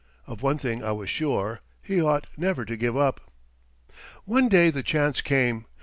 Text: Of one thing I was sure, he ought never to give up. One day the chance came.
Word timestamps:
Of 0.25 0.41
one 0.41 0.57
thing 0.57 0.83
I 0.83 0.93
was 0.93 1.11
sure, 1.11 1.61
he 1.79 2.01
ought 2.01 2.25
never 2.35 2.65
to 2.65 2.75
give 2.75 2.97
up. 2.97 3.29
One 4.25 4.49
day 4.49 4.71
the 4.71 4.81
chance 4.81 5.21
came. 5.21 5.67